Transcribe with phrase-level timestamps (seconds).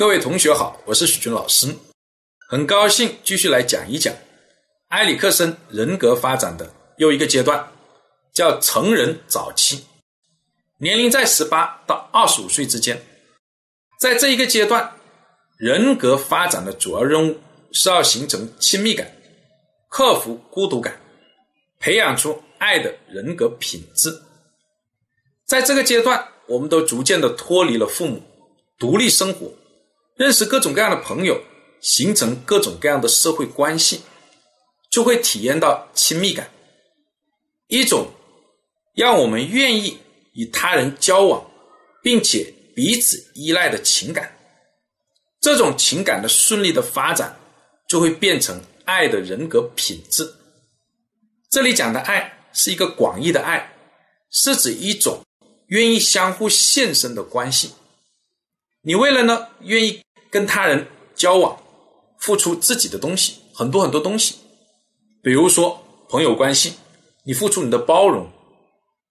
[0.00, 1.76] 各位同学好，我是许军老师，
[2.48, 4.14] 很高兴继续来讲一讲
[4.88, 7.70] 埃里克森人格发展的又一个阶段，
[8.32, 9.84] 叫成人早期，
[10.78, 12.98] 年龄在十八到二十五岁之间。
[14.00, 14.90] 在这一个阶段，
[15.58, 17.38] 人格发展的主要任务
[17.72, 19.06] 是要形成亲密感，
[19.90, 20.98] 克服孤独感，
[21.78, 24.10] 培养出爱的人格品质。
[25.44, 28.22] 在这个阶段，我们都逐渐的脱离了父母，
[28.78, 29.52] 独立生活。
[30.20, 31.40] 认识各种各样的朋友，
[31.80, 34.02] 形成各种各样的社会关系，
[34.90, 36.50] 就会体验到亲密感，
[37.68, 38.08] 一种
[38.94, 39.96] 让我们愿意
[40.34, 41.50] 与他人交往，
[42.02, 44.36] 并且彼此依赖的情感。
[45.40, 47.40] 这种情感的顺利的发展，
[47.88, 50.34] 就会变成爱的人格品质。
[51.50, 53.74] 这里讲的爱是一个广义的爱，
[54.30, 55.24] 是指一种
[55.68, 57.70] 愿意相互献身的关系。
[58.82, 60.02] 你为了呢，愿意。
[60.30, 61.60] 跟他人交往，
[62.18, 64.36] 付出自己的东西，很多很多东西，
[65.22, 66.74] 比如说朋友关系，
[67.24, 68.30] 你付出你的包容，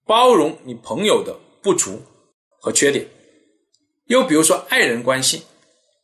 [0.06, 2.02] 包容你朋友的不足
[2.60, 3.04] 和缺点；
[4.06, 5.42] 又比如说爱人关系，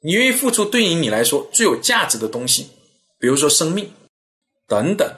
[0.01, 2.69] 你愿意付出对于你来说最有价值的东西，
[3.19, 3.91] 比如说生命
[4.69, 5.11] 等等。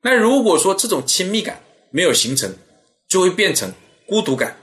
[0.00, 2.54] 那如果说这种亲密感没有形成，
[3.08, 3.72] 就会变成
[4.06, 4.56] 孤独感，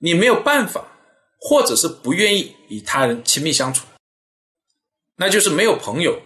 [0.00, 0.97] 你没有办法。
[1.40, 3.86] 或者是不愿意与他人亲密相处，
[5.16, 6.20] 那就是没有朋友、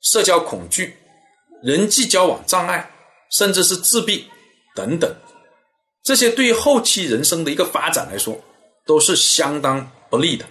[0.00, 0.96] 社交恐惧、
[1.62, 2.90] 人际交往障碍，
[3.30, 4.26] 甚至是自闭
[4.74, 5.14] 等等，
[6.02, 8.38] 这些对于后期人生的一个发展来说，
[8.86, 10.46] 都是相当不利的。